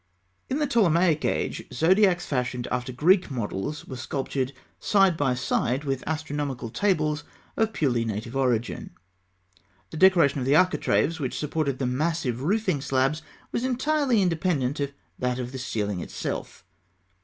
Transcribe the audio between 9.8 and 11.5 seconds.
105). The decoration of the architraves which